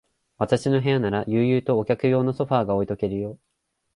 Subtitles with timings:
[0.39, 3.37] 私の部屋なら、悠々とお客用のソファーが置いとけるよ。